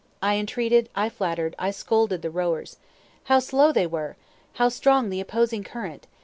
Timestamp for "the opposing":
5.11-5.63